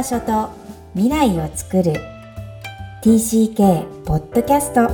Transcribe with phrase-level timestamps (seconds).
[0.00, 0.48] 場所と
[0.94, 1.92] 未来を作る。
[3.02, 4.88] TCK ポッドキャスト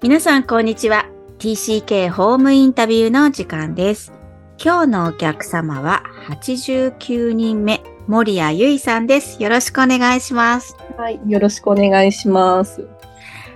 [0.00, 1.04] 皆さんこんにちは。
[1.38, 4.14] TCK ホームインタビューの時間です。
[4.58, 9.42] 今日のお客様は89人目森谷由衣さんです。
[9.42, 10.78] よろしくお願いします。
[10.96, 12.88] はいよろしくお願いします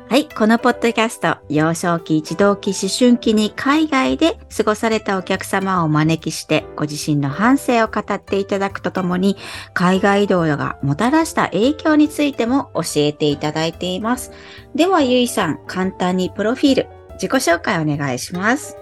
[0.09, 0.29] はい。
[0.29, 9.37] このポッドキャスト、幼少期、児童期、思春期に海外で過ごされたお客様をお招きして、ご自身の反省を語っていただくとともに、
[9.73, 14.33] 海外移動がもたらした影響についても教えていただいています。
[14.75, 18.77] では、ゆいさん、簡単にプロフィール、自己紹介お願いします。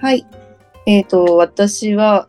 [0.00, 0.26] はい。
[0.86, 2.28] えっ、ー、と、私は、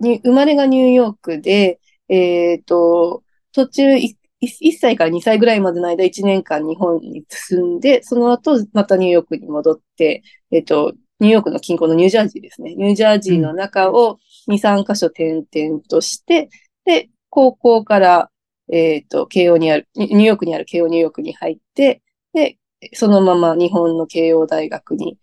[0.00, 12.74] 生まれがニューヨークで、えっ、ー、と、途中1 1歳から2歳ぐらいまでの間1年間日本に住んで、その後またニューヨークに戻って、えっ、と、ニューヨークの近郊のニュージャージーですね。
[12.74, 16.48] ニュージャージーの中を2、3カ所転々として、
[16.86, 18.30] で、高校から、
[18.72, 22.56] えっ、と、慶応にある、ニューヨークにある慶応ニューヨークに入って、で、
[22.94, 25.18] そのまま日本の慶応大学に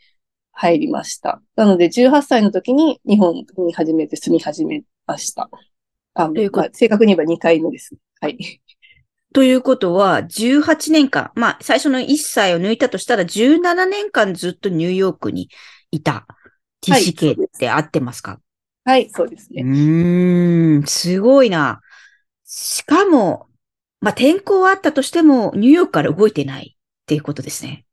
[0.51, 1.41] 入りました。
[1.55, 5.49] なので、18歳の時に日本に初めて住み始めました。
[6.13, 7.95] あ、まあ、正確に言えば2回目です。
[8.21, 8.61] はい。
[9.33, 15.49] ということは、18年間、まあ、最初の1歳を抜いたとしたら、17年間ずっとニューヨークに
[15.91, 16.25] いた
[16.81, 18.39] TCK って合ってますか？
[18.83, 19.63] はい、そうですね。
[19.63, 21.81] うーん、すごいな。
[22.45, 23.47] しかも、
[23.99, 27.85] まあ、天候はあったとしても、ニューヨークから動いてないっていうことですね。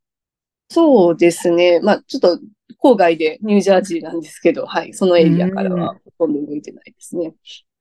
[0.70, 1.80] そうですね。
[1.80, 2.38] まあ、ちょっと
[2.82, 7.34] 郊外でニュージャージーなんですけど、はい、そのエリアからはほとんど動いてないですね。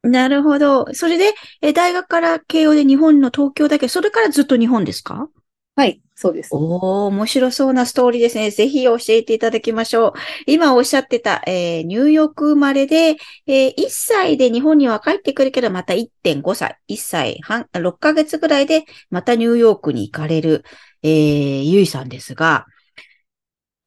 [0.04, 0.94] なるほど。
[0.94, 5.30] それで、え大学から慶応で日本の東京だけ、それからずっと日本ですか？
[5.76, 6.50] はい、そうです。
[6.52, 8.52] おー、面白そうなストーリーですね。
[8.52, 10.14] ぜひ教えていただきましょう。
[10.46, 13.16] 今おっしゃってた、えー、ニューヨーク生まれで、
[13.48, 20.64] えー、1歳で日本には帰ってくるけど、また1.5歳、1歳半、6ヶ月ぐらいで、またニューヨークに行かれる、
[21.02, 22.66] えー、ゆいさんですが、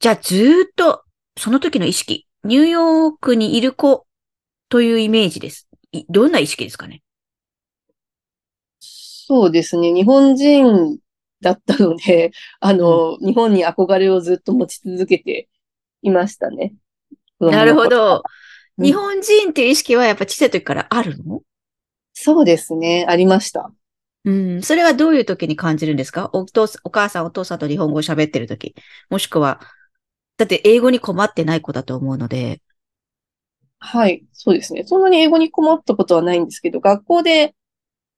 [0.01, 1.05] じゃあずっと、
[1.39, 4.07] その時の意識、ニューヨークにいる子
[4.69, 5.66] というイメージです。
[6.09, 7.03] どんな意識ですかね？
[8.81, 9.93] そうですね。
[9.93, 10.99] 日本人
[11.41, 15.49] だったので、 あの、うん、日本に憧れをずっと持ち続けて
[16.03, 16.75] いましたね。
[17.41, 18.23] なるほど。
[18.79, 21.43] 日本人っていう意識はやっぱ小さい時からあるの？
[22.13, 23.05] そうですね。
[23.09, 23.73] ありました。
[24.25, 24.63] うん。
[24.63, 26.31] それはどういう時に感じるんですか？
[26.33, 28.75] お父お母さん、お父さんと日本語を喋ってる時。
[29.11, 29.61] もしくは、
[30.37, 32.61] だって英語に困ってない子だと思うので。
[33.79, 34.85] はい、そうですね。
[34.85, 37.55] そんなに英語に困ったことはないんですけど、学校で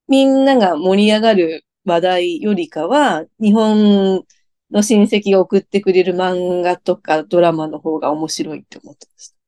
[0.09, 4.25] みんなが盛り上がる話題よりかは、日本
[4.71, 9.39] の親戚が送ってくれる漫画とかドラマの方が面白いって思ってました。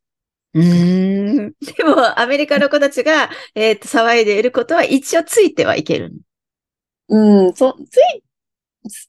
[0.53, 1.53] うん。
[1.53, 6.13] でも、アメリカの子たちが、えっ、と、騒いでいることは一応ついてはいける
[7.09, 7.99] うん、そ、つ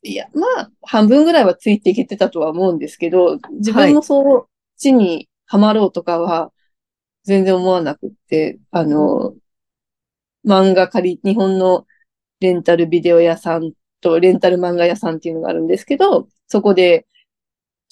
[0.03, 4.47] い、いや、まあ、半分ぐらいはついていけてたとは思うんですけど、自分もそう、
[4.78, 6.51] 地にはまろうとかは、
[7.23, 9.35] 全然思わなくって、あの、
[10.45, 11.85] 漫画借り、日本の
[12.39, 17.07] レンタルビデオ屋さんとレンタル漫画屋さんっていうのがあるんですけど、そこで、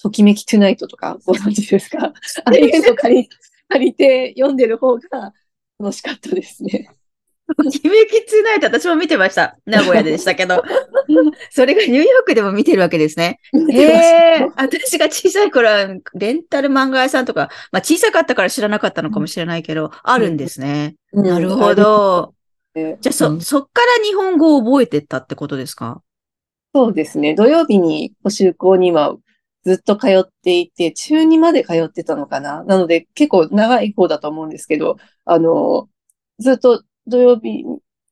[0.02, 2.06] ときめきトゥナイトとかご存知ですか？
[2.44, 3.28] ああいうの借り、
[3.68, 5.34] 借りて読んでる方が
[5.78, 6.90] 楽しかったですね。
[7.56, 9.56] ときめきツーナイト、私も見てました。
[9.66, 10.62] 名古屋でしたけど。
[11.50, 13.40] それがニューヨークでも見てるわけですね。
[13.72, 20.96] へえー、私が小さい頃は、レンタル漫画屋さんとか、まあ小さかったから知らなかったのかもしれないけど、うん、あるんですね。
[21.12, 22.34] うん、なるほど。
[22.74, 26.02] じゃあ、そ、そっから日本語を覚えてったってことですか？
[26.72, 27.34] そうですね。
[27.34, 29.16] 土曜日に補習校には
[29.64, 32.62] ずっと通っていて、中2まで通ってたのかな？
[32.62, 35.88] なので結構長い方だと思うんですけど、あの、
[36.38, 37.64] ずっと土曜日、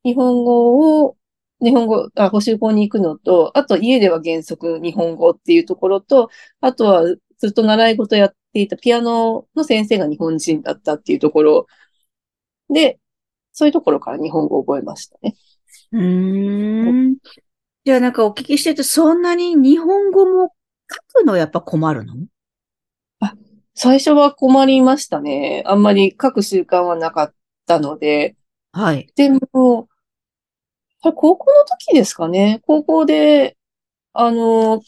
[0.03, 1.15] 日本語を、
[1.61, 6.29] 日本語、あ、補習校に行くのと、あと家では原則日本語っていうところと、
[6.61, 7.03] あとは
[7.37, 11.67] ずっと習い事やっていたピアノの先生が日本人だったっていうところ
[12.69, 12.99] で、
[13.51, 15.35] そういうところから日本語を覚えましたね。
[15.91, 17.17] うーん。
[17.83, 20.53] じゃあなんかお聞きしてて、そんなに日本語も
[21.13, 22.15] 書くのやっぱ困るの？
[23.19, 23.33] あ、
[23.73, 25.63] 最初は困りましたね。
[25.65, 27.33] あんまり書く習慣はなかっ
[27.65, 28.35] たので、
[28.71, 29.11] はい。
[29.15, 29.87] でも、
[31.01, 32.61] 高校の時ですかね。
[32.63, 33.57] 高校で、
[34.13, 34.81] あの、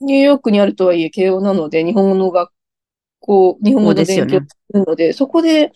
[0.00, 2.50] ニューヨークにあるとはいえ、慶応なので、日本語の学
[3.20, 5.72] 校、日本語で勉強するので、そこで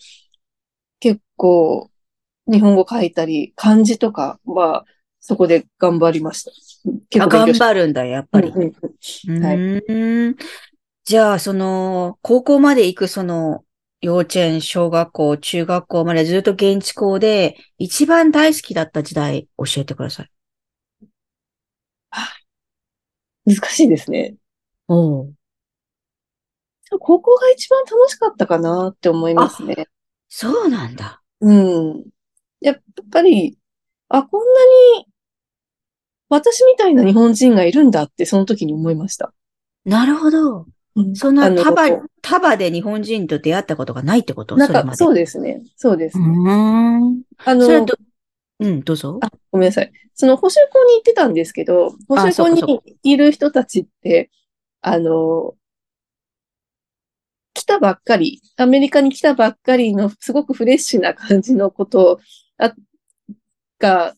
[0.99, 1.89] 結構、
[2.47, 4.85] 日本語書いたり、漢字とかは、
[5.19, 6.51] そこで頑張りました。
[7.09, 8.51] 結構頑張るんだ、やっぱり。
[11.03, 13.63] じゃあ、その、高校まで行くその、
[14.01, 20.31] 幼稚園、小学校、中学校までずっと現地校で、一番大好きだった時代教えてください。
[23.45, 24.35] 難しいですね。
[24.87, 25.33] おう
[26.99, 29.87] 高校が一番楽しかったかなって思いますね。
[30.27, 31.21] そうなんだ。
[31.39, 31.53] う
[31.93, 32.05] ん。
[32.59, 32.81] やっ
[33.11, 33.57] ぱり、
[34.09, 35.05] あ、こんなに
[36.31, 39.33] 私みたいな日本人がいるんだってその時に思いました。
[39.83, 40.65] なるほど。
[40.95, 41.87] うんそんなあの束、
[42.21, 45.05] 束で日本人と出会ったことがないってことなんか、そ。
[45.05, 45.61] そうですね。
[45.75, 46.27] そうですうね。
[46.27, 47.21] ーん。
[47.45, 47.85] あの、
[48.59, 49.19] うん、どうぞ。
[49.21, 49.91] あ、ごめんなさい。
[50.13, 54.29] その補習校に行ってたんですけど、補習校にいる人たちって、
[54.81, 55.55] あの、
[57.53, 62.19] 来たばっかり、アメリカに来たばっかりのすごくフレッシュな感じのこと
[62.57, 62.73] あ
[63.79, 64.15] が、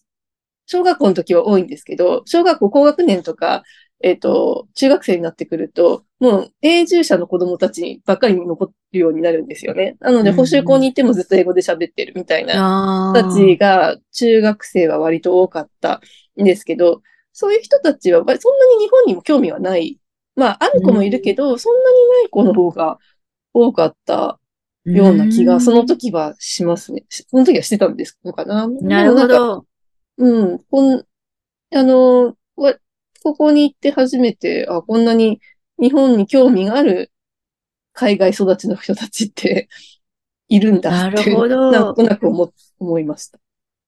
[0.66, 3.64] 小学校の時は多いんですけど、小学校高学年とか、
[4.02, 9.98] えっと、中学生になってくると、もう永住者の子供たちばっかりに残るようになるんですよね。
[10.00, 16.00] なので、うん補習校に行ってもずっと英語で喋ってるみたいなあ人たちが中学生は割と多かった
[16.40, 17.02] んですけど、
[17.34, 20.00] そういう人たちはわそんなに日本にも興味はない。
[20.38, 23.00] まあ、ある子もいるけど、そんなにない子の方が
[23.54, 24.40] 多かった
[24.86, 27.04] ような気が、その時はしますね。
[27.10, 28.70] しその時はしてたんですのかな。
[28.70, 29.28] なるほ。
[29.28, 29.66] ど。
[30.20, 30.60] うん。
[30.72, 31.04] こん、
[31.76, 32.76] あの、わ
[33.24, 35.42] ここに行って初めて、あ、こんなに
[35.80, 37.12] 日本に興味がある
[37.94, 39.70] 海外育ちの人たちって
[40.48, 41.16] いるんだって。
[41.18, 43.40] なるほどなんとなく思、思いました。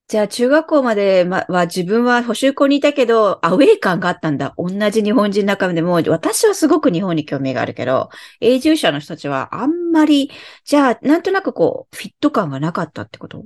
[0.08, 4.54] じゃあ、中学校までまは自分は補習校にいたけど、アウェイ感があったんだ。
[4.56, 8.10] 同じ日本人の中でも、私はすごく日本に興味があるけど、
[8.40, 10.30] 永住者の人たちはあんまり、
[10.64, 13.46] じゃあ、なんとなくこう、フィット感がなかったってこと？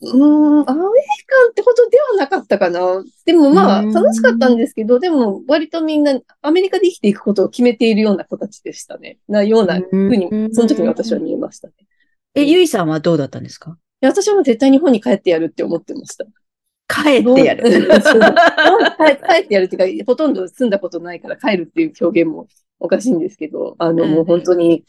[0.00, 3.04] うーん、アウェイ感ってことではなかったかな。
[3.24, 9.18] でもまあ、うん楽しかったんですけど、でも割とみんなアメリカで生きていくことを決めているような子たちでしたね。
[9.28, 11.74] なようなふうにう、んその時に私は見えましたね。
[12.34, 13.76] え、ゆいさんはどうだったんですか？
[14.00, 16.24] いや私はもう絶対日本に帰ってやるって思ってました。
[16.88, 17.64] 帰ってやる。
[17.68, 22.48] 帰帰ってやるっていうか、ほとんど住んだことないから帰るっていう表現も
[22.78, 24.84] おかしいんですけど、あの、うんもう本当に、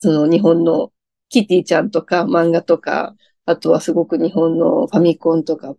[0.00, 0.92] その日本の
[1.28, 3.14] キティちゃんとか漫画とか、
[3.48, 5.74] あとはすごく日本のファミコンとか、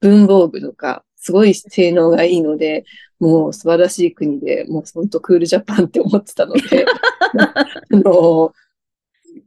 [0.00, 2.84] 文房具とか、すごい性能がいいので、
[3.18, 6.84] もう素晴らしい国で、もう本当クールジャパンって思ってたので、
[7.38, 8.52] あの、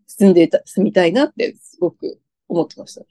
[0.07, 3.07] 住んでいた、住みたいなってすごく思ってましたね。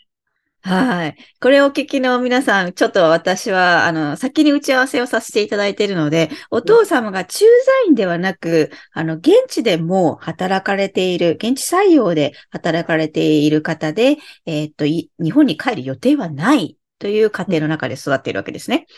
[0.66, 1.16] はい。
[1.40, 18.88] これをお聞きの皆さん、ちょっと私は、あの、先に打ち合わせをさせていただいているので、お父様が駐在員ではなく、あの、現地でも働かれている、現地採用で働かれている方で、えーっと、い日本に帰る予定はないという家庭の中で育っているわけですね。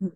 [0.00, 0.12] うん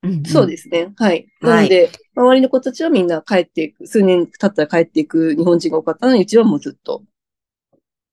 [0.00, 0.94] うんそうですね。
[0.96, 1.26] はい。
[1.42, 7.02] はいなので、周りの子たちはみんな帰っていく、数年経ったら帰っていく日本人が多かったのに、うちはもうずっと、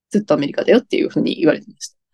[0.09, 2.04] ずっとアメリカだよっていうふうに言われてました。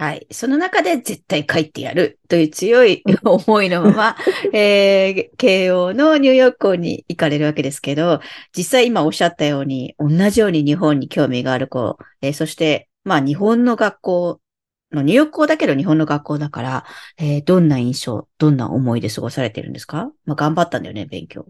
[0.00, 0.26] はい。
[0.32, 4.16] その中で絶対帰ってやるという強い 思いのまま、
[4.58, 8.20] えー、慶応のニューヨーク校に行かれるわけですけど、
[8.56, 14.40] 実際今おっしゃったように、同じように日本に興味がある子、えーそして、まあ日本の学校
[14.90, 16.84] の、ニューヨーク校だけど日本の学校だから、
[17.18, 20.10] えーどんな印象、どんな思いで過ごされてるんですか？
[20.24, 21.46] まあ頑張ったんだよね、勉強。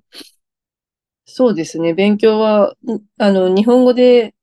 [1.24, 1.94] そうですね。
[1.94, 4.34] 勉強は、んあの、日本語で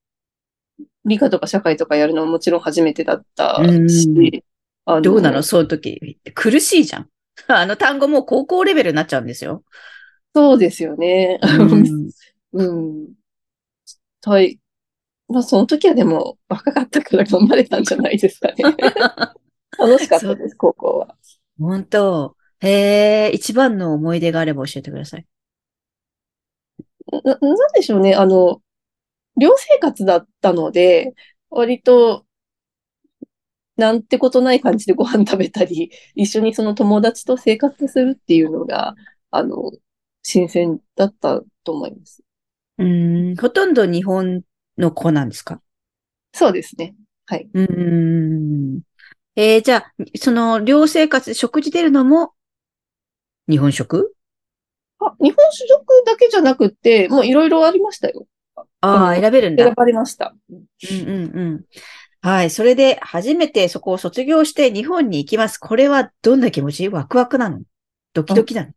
[1.07, 4.43] 理科とか社会とかやるのももちろん初めてだったうんし、
[4.85, 5.41] あのどうなの？
[5.41, 6.19] その時。
[6.35, 7.09] 苦しいじゃん。
[7.47, 9.63] あの単語もう高校レベルになっちゃうんですよ。
[10.35, 11.39] そうですよね。
[11.41, 12.09] うん
[12.53, 13.07] うん。
[14.25, 14.59] はい。
[15.27, 18.55] まあ、その時はでも若かったから頑張れたんじゃないですかね。
[19.77, 21.15] 楽しかったです、高校は。
[21.59, 22.35] 本当。
[22.59, 25.25] へえ、一番の思い出があれば教えてください。
[27.23, 28.15] な、なんでしょうね。
[28.15, 28.61] あの、
[29.37, 31.13] 寮生活だったので、
[31.49, 32.25] 割と、
[33.75, 38.95] なんてことない感じでご飯食べたり、 一緒にその友達と生活するっていうのが、
[39.31, 39.71] あの、
[40.23, 42.23] 新鮮だったと思います。
[42.79, 44.41] うーん、ほとんど日本
[44.77, 45.61] の子なんですか？
[46.33, 46.95] そうですね。
[47.25, 47.49] はい。
[47.53, 48.81] うーん。
[49.35, 52.33] えー、じゃあ、その寮生活で食事出るのも
[53.49, 54.13] 日本食？
[54.99, 58.25] あ、日本酒食だけじゃなくって、もういろいろありましたよ。
[58.81, 59.73] ああ、うん選べるんだ選。
[59.75, 60.35] ばれました。
[60.49, 61.65] うんうんうん。
[62.21, 62.49] はい。
[62.49, 65.57] それで、初めてそこを卒業して日本に行きます。
[65.57, 66.89] これはどんな気持ち？
[66.89, 67.61] ワクワクなの？
[68.13, 68.73] ドキドキなの？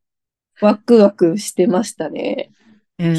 [0.61, 2.51] ワクワクしてましたね。
[2.99, 3.15] うん。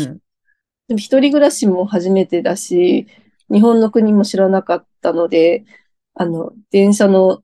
[0.87, 3.07] でも一人暮らしも初めてだし、
[3.51, 5.65] 日本の国も知らなかったので、
[6.13, 7.41] あの、電車の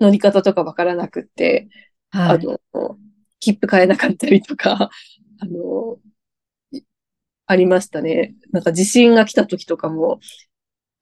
[0.00, 1.68] 乗り方とかわからなくって、
[2.10, 2.38] はい。
[2.38, 2.98] あの、
[3.40, 4.90] 切符買えなかったりとか、
[5.40, 5.98] あの、
[7.46, 8.34] ありましたね。
[8.52, 10.20] なんか地震が来た時とかも、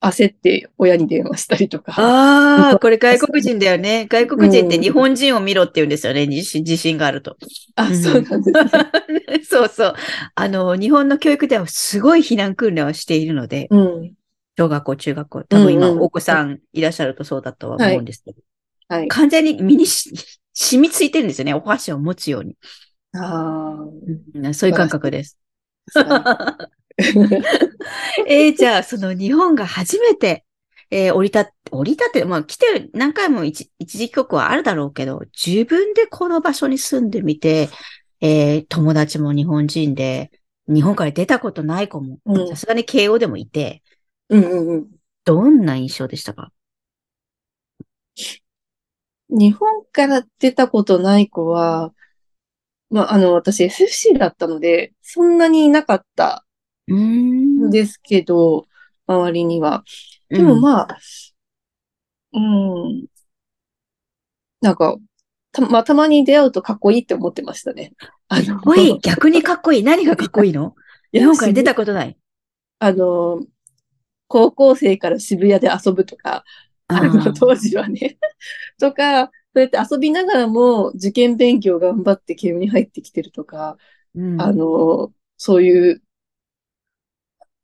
[0.02, 1.94] 焦って親に電話したりとか。
[1.96, 4.06] ああ、 これ外国人だよね。
[4.10, 6.26] 外国人って日本人を見ろって言うんですよね。
[6.26, 7.36] 地震地震があると。
[7.76, 9.40] あ、うんそうなんですね。
[9.48, 9.94] そうそう。
[10.34, 14.14] あの、日本の教育ではすごい避難訓練をしているので、うん。
[14.58, 18.38] 小学校、中学校、多分今うんうんお子さんいらっしゃるとそうだとは思うんですけど、
[18.88, 19.08] はい。
[19.08, 20.12] 完全に身にし
[20.52, 21.54] 染みついてるんですよね。
[21.54, 22.56] お箸を持つように。
[23.14, 23.76] あ
[24.34, 25.38] うんそういう感覚です。
[25.94, 26.58] あ。
[28.26, 30.44] えーじゃあ、その日本が初めて、
[30.90, 37.68] えー降り立って、降り立って、まあ来てる、何回も一一時帰国はあるだろうけど、自分でこの場所に住んでみて、
[38.20, 40.30] えー友達も日本人で、
[40.68, 43.82] 日本から出たことない子もう、んさすがに慶応でもいて、
[44.28, 44.90] うんうんうん。
[45.24, 46.52] どんな印象でしたか？
[49.28, 51.92] 日本から出たことない子は、
[52.92, 56.44] まあ、あの、私 SFC だったので、そんなにいなかった
[56.90, 58.66] んんですけど、
[59.06, 59.82] 周りには。
[60.28, 60.98] でもまあ、
[62.34, 63.06] うん、
[64.60, 64.96] なんか、
[65.52, 67.92] た、まあ、たまに出会うとかっこいいって思ってましたね。
[68.28, 68.98] あの、かっこいい？
[69.00, 69.82] 逆にかっこいい？
[69.82, 70.74] 何がかっこいいの？
[71.12, 72.16] 日本から出たことない？
[72.78, 73.40] あの、
[74.28, 76.44] 高校生から渋谷で遊ぶとか、
[76.88, 78.18] ああの、ー当時はね。
[78.80, 83.76] とか、そうやって遊びながらも受験勉強頑張って慶応に入ってきてるとか、
[84.14, 84.40] うん。
[84.40, 86.02] あの、そういう、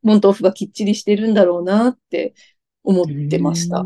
[0.02, 2.34] モントオフがきっちりしてるんだろうなって
[2.84, 3.84] 思ってました。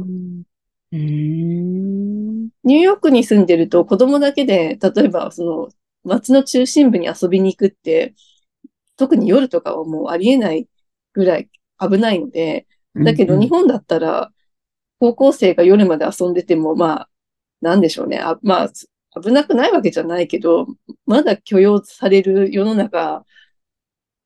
[2.64, 5.68] ニューヨークに住んでると子供だけで、例えばその
[6.04, 8.14] 街の中心部に遊びに行くって、
[8.97, 10.68] 特に夜とかはもうありえない
[11.12, 14.32] ぐらい危ないので、だけど日本だったら、
[15.00, 17.09] 高校生が夜まで遊んでても、まあ、
[17.62, 18.19] なんでしょうね。
[18.19, 20.66] あまあ、危なくないわけじゃないけど、
[21.07, 23.25] まだ許容される世の中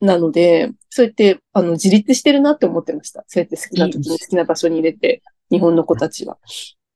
[0.01, 3.25] なので、そうやって、あの、自立してるなって思ってました。
[3.29, 6.39] そうやって好きな時に好きな場所に入れて、日本の子たちは。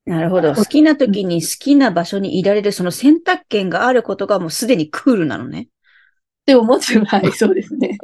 [0.07, 0.55] なるほど。
[0.55, 5.63] 好きな時に好きな場所にいられるその選択権があることがもうすでにクールなのね。
[5.63, 7.99] って思って、はい、 そうですね。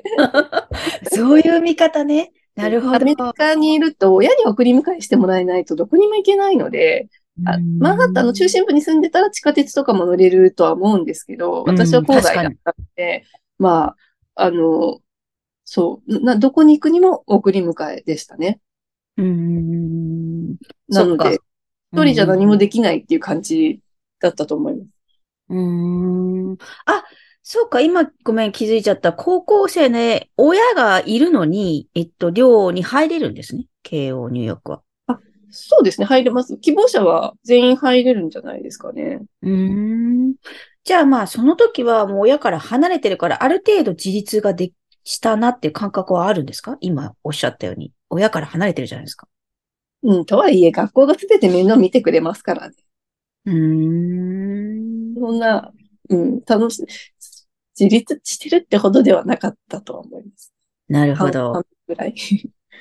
[1.10, 2.32] そういう見方ね。
[2.54, 2.96] なるほど。
[2.96, 7.08] アメリカにいると、親に送り迎えしてもらえないとどこにも行けないので、
[7.44, 13.24] あマンハッタンの中心部に住んでたら地下鉄とかも乗れるとは思うんですけど、私は郊外だったので、
[13.58, 13.94] ま
[14.34, 15.00] あ、あの、
[15.64, 18.60] そうな、どこに行くにも送り迎えでしたね。
[19.16, 20.56] うん。
[20.88, 21.40] なので、
[21.92, 23.80] 一人じゃ何もできないっていう感じ
[24.20, 24.88] だったと思います。
[25.48, 26.56] うん。
[26.86, 27.04] あ、
[27.42, 29.12] そうか、今ごめん気づいちゃった。
[29.12, 33.66] 高校生ね、親がいるのに、えっと、寮に入れるんですね。
[33.82, 34.82] 慶応、ニューヨークは。
[35.56, 36.56] そうですね、入れます。
[36.58, 39.20] 希望者は全員入れるんじゃないですかね。
[39.42, 40.34] うん。
[40.84, 44.72] じゃあまあ、その時はもう親から離れてるから、ある程度自立がで
[45.04, 46.76] したなっていう感覚はあるんですか？
[46.80, 47.92] 今おっしゃったように。
[48.10, 49.26] 親から離れてるじゃないですか。
[50.02, 52.76] うん、とはいえ、学校が全て面倒見てくれますからね。
[53.46, 55.14] うーん。
[55.18, 55.72] そんな、
[56.10, 56.86] うん、楽しい。
[57.78, 60.52] 自立してるってほどではなかったとは思います。
[60.88, 61.66] なるほ半ど半。
[61.88, 62.14] ぐらい。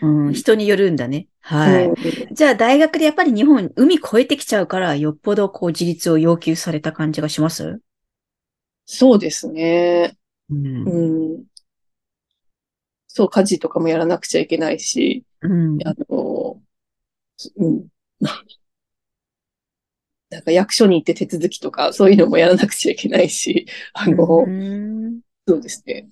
[0.02, 1.28] うん、人によるんだね。
[1.42, 1.86] はい。
[1.86, 1.96] うん
[2.36, 7.80] じゃあ大学でやっぱり日本、海越えてきちゃうから、よっぽどこう自立を要求された感じがします？
[8.86, 10.18] そうですね。
[10.50, 10.86] うん。
[10.86, 11.46] うん。
[13.08, 15.80] そう、家事とかもやらなくちゃいけないし、うん。
[15.88, 16.62] あの、
[17.58, 17.88] うん。
[20.30, 26.10] なんか役所に行って手続きとか、そういうのもやらなくちゃいけないし、あの、うんそうですね。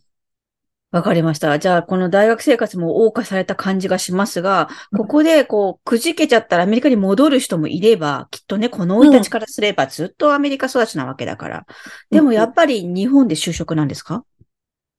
[0.93, 1.57] わかりました。
[1.57, 11.65] じゃあ、この大学生活も謳歌された感じがしますが、ここで、こう、くじけちゃったらアメリカに戻る人もいれば、きっとね、この生い立ちからすればずっとアメリカ育ちなわけだから。
[12.11, 14.23] でも、やっぱり日本で就職なんですか？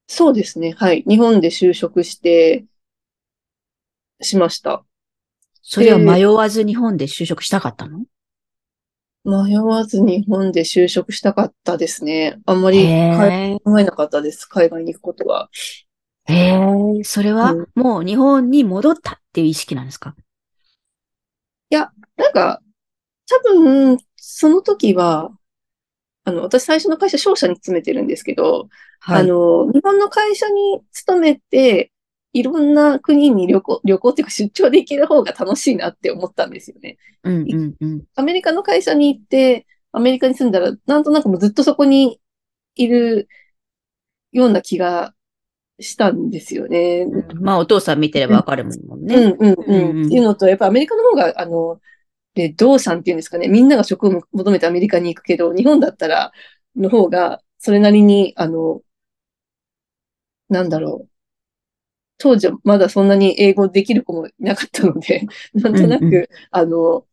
[0.07, 0.75] そうですね。
[0.77, 1.05] はい。
[1.07, 2.65] 日本で就職して、
[4.21, 4.83] しました。
[5.61, 8.03] それは迷わず日本で就職したかったの？
[9.23, 12.37] 迷わず日本で就職したかったですね。
[12.45, 14.45] あんまりへ考えなかったです。
[14.45, 15.49] 海外に行くことは。
[16.27, 16.33] え。
[16.33, 17.03] へえ。
[17.03, 20.15] それはうんもう日本に戻ったっていう意識なんですか？
[22.17, 22.61] なんか、
[23.29, 25.31] 多分、その時は、
[26.23, 29.23] あの、私最初の会社商社に勤めてるんですけど、はい。
[29.23, 31.91] あの、日本の会社に勤めて、
[32.33, 36.97] いろんな国に旅行、旅行っていうか出張で行ける方が楽しいなって思ったんですよね。
[37.23, 38.03] うんうんうん。
[38.15, 42.19] アメリカの会社に行って、アメリカに住んだら、なんとなくもうずっとそこに
[42.75, 43.27] いる
[44.31, 45.14] ような気が
[45.79, 47.05] したんですよね。
[47.39, 49.15] まあ、お父さん見てればわかるもんね。
[49.15, 50.05] うんうんううんん。
[50.05, 51.79] っていうのと、やっぱアメリカの方が、あの、
[52.33, 56.31] で、同産っていうんですかね、みんなが職を求めてアメリカに行くけど、日本だったら、
[56.75, 58.81] の方が、それなりに、あの、
[60.49, 61.09] なんだろう。
[62.17, 67.05] 当時はまだそんなに英語できる子もいなかったので、 なんとなく、うんうあの、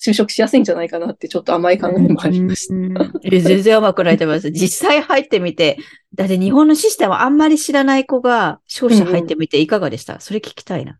[0.00, 2.74] 就職しやすいんじゃないかなってちょっと甘い考えもありました。
[2.74, 4.50] うんえ全然甘くないと思います。
[4.50, 5.78] 実際入ってみて、
[6.14, 10.98] だって日本のシステムあんまり知らない子が商社入ってみていかがでした、それ聞きたいな。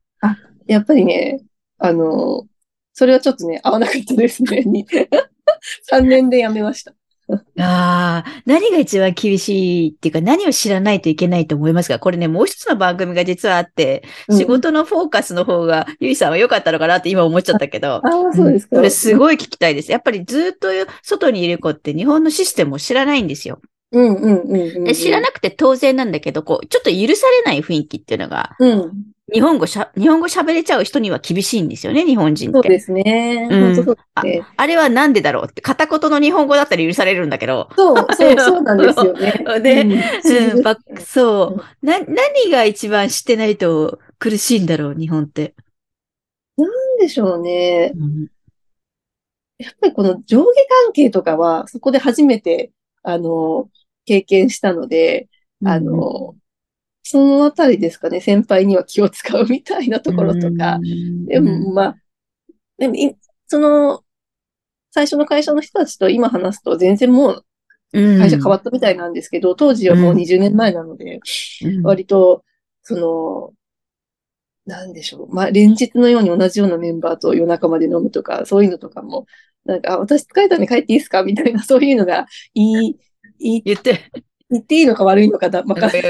[0.66, 1.40] やっぱりね、
[1.78, 2.46] あの、
[2.92, 4.62] それはちょっとね、合わなかったですね。
[4.66, 4.86] に
[5.90, 6.94] 3年で辞めました。
[7.28, 11.98] ああ、何が一番厳しいっていうか何を知らないといけないと思いますか？
[11.98, 17.94] これね、もう一つの番組が実はあって、仕事のフォーカスの方が、ゆいさんは良かったのかなって今思っちゃったけど。
[17.94, 18.76] ああ、そうですか。
[18.76, 19.90] これすごい聞きたいです。
[19.90, 20.68] やっぱりずっと
[21.02, 23.60] 外にいる子って日本のシステムを知らないんですよ。
[23.94, 28.92] うんうんうん知らなくて当然なんだけど、こう、ちょっと許されない雰囲気っていうのが、うん。
[29.32, 32.56] 日本語しゃ、日本語喋れちゃう人には厳しいんですよね、日本人って。
[32.56, 33.48] そうですね。
[33.50, 34.22] うんうあ。
[34.56, 37.70] あれはなんでだろうって、片言の日本語だったら許されるんだけど。
[37.74, 39.44] そう、そう、 そうなんですよね。
[39.60, 39.86] で
[41.06, 41.86] そう。
[41.86, 45.54] な、何が一番知ってないと苦しいんだろう、日本って。
[46.58, 47.92] なんでしょうね。
[47.96, 48.26] うん
[49.58, 50.44] やっぱりこの上下
[50.84, 52.72] 関係とかは、そこで初めて、
[53.02, 53.68] あの、
[54.04, 55.28] 経験したので、
[55.64, 56.34] あの、
[57.02, 61.96] そのあたりですかね、先輩には気を使うみたいなところとか。、うんでも、まあ、
[62.78, 64.04] でもい、その、
[64.90, 67.44] 最初の会社の人たちと今話すと全然もう
[67.94, 68.18] うん。
[68.18, 70.16] 会社変わったみたいなんですけど、当時はもううん。
[70.18, 71.20] 20年前なので、
[71.64, 71.82] うん。
[71.82, 72.44] 割と、
[72.82, 73.52] その、
[74.66, 75.34] なんでしょう。
[75.34, 79.26] まあ、連日のように同じようなメンバーと夜中まで飲むとか、そういうのとかも、
[79.64, 81.22] なんか、あ私疲れたんで帰っていいですか？
[81.22, 82.96] みたいな、そういうのが、いい、
[83.38, 84.10] 言って、
[84.50, 86.02] 言っていいのか悪いのかだ、わからない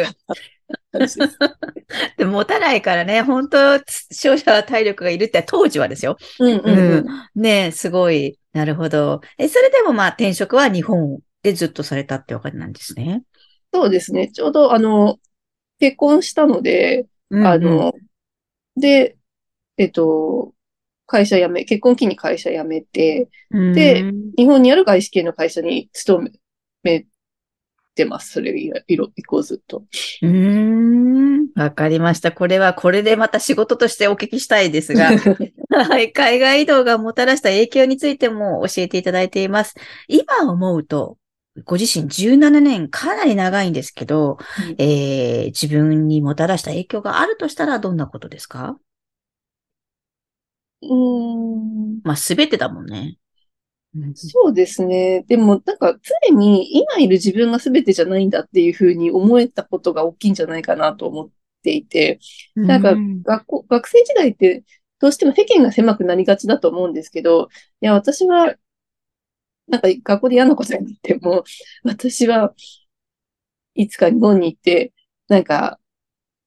[0.92, 1.38] 話です。
[2.16, 3.58] でも持たないからね、本当
[4.10, 6.16] 勝者は体力がいるって当時はですよ。
[6.40, 7.06] うんうんうん。
[7.34, 8.38] ねえ、すごい。
[8.52, 9.20] なるほど。
[9.38, 13.22] え、それでもまあ転職は日本でずっとされたってわけなんですね。
[13.72, 14.30] そうですね。
[14.30, 15.18] ちょうど、あの、
[15.80, 17.92] 結婚したので、あの、
[18.76, 19.16] で、
[19.76, 20.54] えっと、
[21.06, 26.30] 会社辞め、結婚期に会社辞めて、うん、でうん日本にある外資系の会社に勤
[26.82, 27.06] め
[27.94, 28.32] てます。
[28.32, 29.84] それ以来、以降ずっと。
[30.22, 31.48] うーん。
[31.54, 32.32] わかりました。
[32.32, 35.10] これは、これでまた仕事としてお聞きしたいですが、
[35.70, 36.12] はい。
[36.12, 39.74] 海外移動がもたらした影響についても教えていただいています。
[40.08, 41.18] 今思うと、
[41.64, 48.76] ご自身17年かなり長いんですけど、うんえー自分にもたらした影響があるとしたらどんなことですか？
[50.82, 53.16] うーんまあ、すべてだもんね。
[53.94, 54.14] うん。
[54.14, 55.24] そうですね。
[55.28, 61.30] でも、なんか常に今いる自分が全てじゃないんだっていうふうに思えたことが大きいんじゃないかなと思っ
[61.62, 62.18] ていて、
[62.56, 64.64] なんかうん学校、学生時代って
[64.98, 67.48] どうしても世間が狭くなりがちだと思うんですけど、
[67.80, 68.56] いや、私は、
[69.68, 71.44] なんか学校で嫌なことになっても、
[71.84, 72.54] 私は
[73.74, 74.92] いつか日本に行って、
[75.28, 75.78] なんか、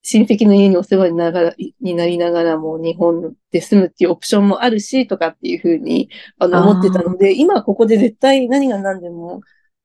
[0.09, 9.41] 親戚の家にお世話にながら、になりながらも日本で住むっていうオプションもあるし、とかっていうふうに、あの、思ってたので、今はここで絶対何が何でも、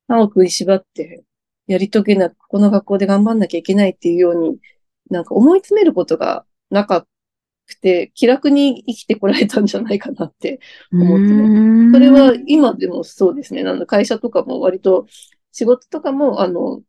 [0.06, 1.24] 歯を食いしばって、
[1.66, 4.58] やり遂げな、ここの学校で頑張んなきゃいけないっていうように、
[5.10, 7.04] なんか思い詰めることがなか
[7.66, 10.60] くて、気楽に生きてこられたんじゃないかなって
[10.92, 13.64] 思ってますそれは今でもそうですね。
[13.64, 15.06] なんだ会社とかも割と
[15.50, 16.80] 仕事とかも、あの、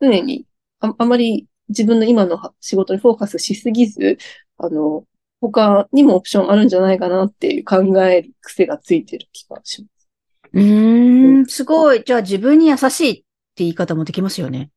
[0.00, 0.46] 常に
[0.78, 4.18] ああまり自分の今のは仕事にフォーカスしすぎず、
[4.56, 5.04] あの、
[5.40, 9.88] 他にもオプションあるんじゃないかなっていう考える癖がついてる気がしま
[10.52, 12.02] うーん、すごい。
[12.04, 13.24] じゃあ自分に優しいって
[13.58, 14.70] 言い方もできますよね。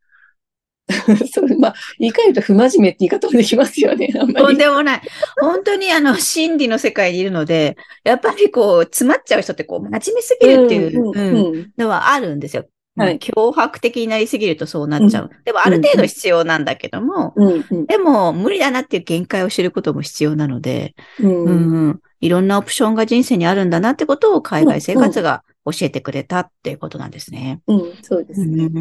[0.90, 1.28] す。
[1.34, 4.14] そう、まあ、言い換えると不真面目って言い方もできますよね。
[4.20, 4.58] あんまとんり。
[4.58, 5.02] でもない。
[5.40, 12.66] 本当にあの、心理の世界にいるので、やっぱりこう、詰まっちゃう人ってこう、真面目すぎるっていう、のはあるんですよ。
[12.98, 15.30] はい脅迫的になりすぎるとそうなっちゃう。
[15.46, 27.62] でもある程度必要なんだけども、うんうんでも無理だなっていう限界を知ることも必要なので、うんうんうんいろんなオプションが人生にあるんだなってことを海外生活が教えてくれたっていうことなんですね。
[27.66, 28.66] うん、そうですね。
[28.66, 28.80] う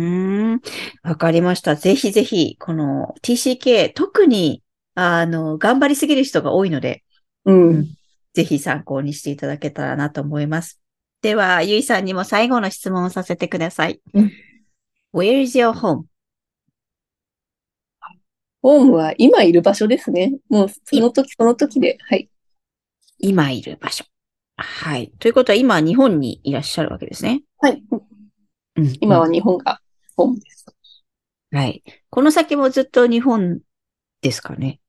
[0.57, 0.61] ん。
[1.03, 1.75] わかりました。
[1.75, 4.63] ぜひぜひ、この TCK、特に、
[4.95, 7.03] あの、頑張りすぎる人が多いので、
[7.47, 7.87] うん。
[8.35, 10.80] ぜひ参考にしていただけたらなと思います。
[11.23, 14.01] では、ゆいさんにも最後の質問をさせてください。
[14.15, 14.33] うん
[15.13, 16.05] Where is your home?
[18.63, 20.35] ホームは今いる場所ですね。
[20.49, 22.31] もうその時その時で、はい。
[23.19, 24.05] 今いる場所。
[24.57, 25.11] はい。
[25.19, 27.43] ということは、今、日本にいらっしゃるわけですね。
[27.59, 27.83] はい。
[28.77, 29.81] うん今は日本が
[30.17, 30.65] ホームです。
[31.51, 31.83] はい。
[32.09, 33.61] この先もずっと日本
[34.23, 34.81] ですかね？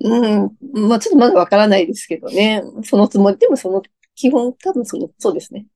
[0.00, 0.56] うん。
[0.88, 2.62] まあちょっとまだわからないですけどね。
[2.84, 3.36] そのつもり。
[3.36, 3.82] でもその、
[4.14, 5.66] 基本多分その、そうですね。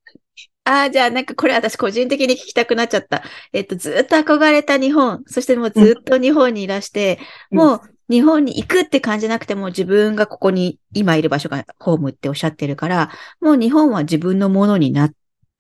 [0.64, 3.22] ああ、じゃあなんかこれ私個人的に聞きたくなっちゃった。
[3.53, 7.18] えっと、ずっと憧れた日本、そしてもうずっと日本にいらして、
[7.51, 13.11] うんもう日本に行くって感じなくても自分がここに今いる場所がホームっておっしゃってるから、
[13.42, 15.11] もう日本は自分のものになっ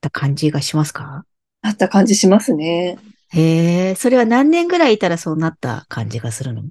[0.00, 1.26] た感じがしますか？
[1.60, 2.98] あった感じしますね。
[3.34, 6.62] へえ、それは何年ぐらいいたらそうなった感じがするの？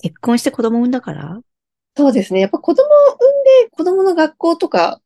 [0.00, 1.40] 結婚して子供産んだから？
[1.96, 2.38] そうですね。
[2.38, 5.00] やっぱ子供を産んで、子供の学校とか、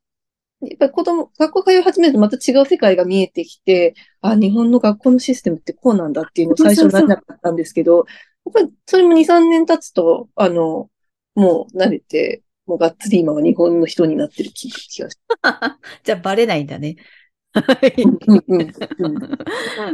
[0.69, 8.05] やっぱり子供、学校通い始めるとまた違う世界が見えてきて、あ、日本の学校のシステムってこうなんだっていうのを最初なれなかったんですけど、
[8.45, 10.89] やっぱりそれも2、3年経つと、あの、
[11.35, 15.17] もう慣れて、もうがっつり今は日本の人になってる気気がし
[16.03, 16.95] じゃあバレないんだね。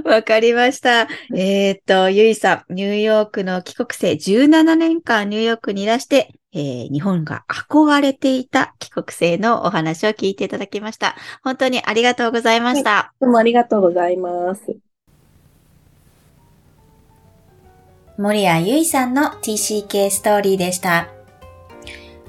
[0.06, 1.08] わかりました。
[1.36, 11.16] えっ、と、ゆいさん、ニューヨークの帰国生、17年間ニューヨークにいらして、えー日本が憧れていた帰国生のお話を聞いていただきました。
[11.44, 13.14] 本当にありがとうございました。
[13.20, 14.62] どうもありがとうございます。
[18.18, 21.10] 森谷ゆいさんの TCK ストーリーでした。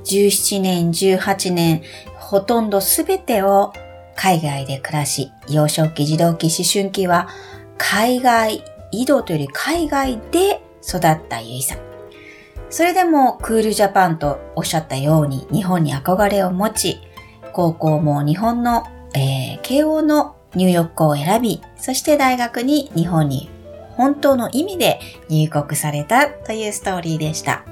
[0.05, 1.83] 17年、18年、
[2.19, 3.73] ほとんどすべてを
[4.17, 7.29] 海外で暮らし、幼少期、児童期、思春期は
[7.79, 11.79] 海外移動というより海外で育ったゆいさん。
[12.69, 17.01] それでもクールジャパンとおっしゃったように日本に憧れを持ち、
[17.53, 23.51] 高校も日本の、えー慶応の入浴校を選び、そして大学に日本に
[23.97, 27.65] 本当の意味で入国されたというストーリーでした。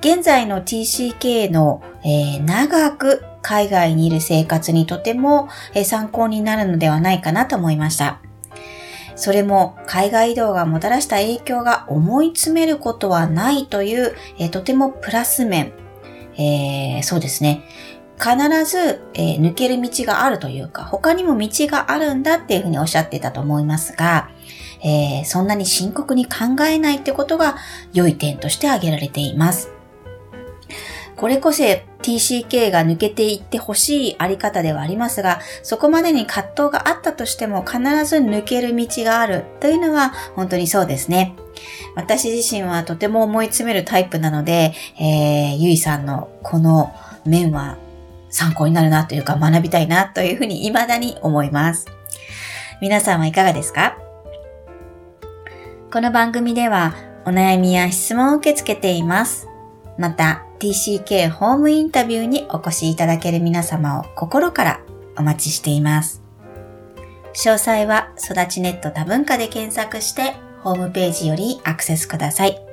[0.00, 5.48] 現在の TCK の、えー長く海外にいる生活にとても、
[5.84, 8.20] 参考になるのではないかなと思いました。
[9.14, 15.72] それも海外移動がもたらした影響が思い詰めることはないという、えとてもプラス面、
[16.36, 17.62] えーそうですね。
[18.18, 24.30] 必ず、えー抜ける道があるというか、他にも道があるんだっていうふうにおっしゃってたと思いますが、
[24.82, 27.56] えーそんなに深刻に考えないってことが
[27.92, 29.81] 良い点として挙げられています。
[31.16, 31.62] これこそ
[32.02, 41.36] TCK が抜けていってほしいあり方ではありますが、そこまでに葛藤があったとしても必ず抜ける道があるというのは本当にそうですね。
[41.94, 46.92] 私自身はとても思い詰めるタイプなので、えー、ゆいさんのこの
[47.24, 47.76] 面は
[48.30, 51.86] 参考になるなというか学びたいなというふうに未だに思います。
[52.80, 53.96] 皆さんはいかがですか？
[55.92, 56.94] この番組では
[57.26, 59.46] お悩みや質問を受け付けています。
[59.98, 64.80] また TCK ホームインタビューにお越しいただける皆様を心から
[65.18, 66.22] お待ちしています。
[67.34, 72.64] 詳細は育ちネット多文化で検索してホームページよりアクセスください。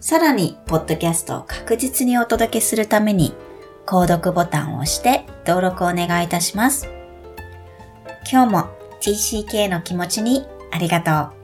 [0.00, 3.32] さらに、ポッドキャストを確実にお届けするために、
[3.86, 6.88] 購読ボタンを押して登録をお願いいたします。
[8.28, 8.68] 今日も
[9.00, 11.43] TCK の気持ちにありがとう。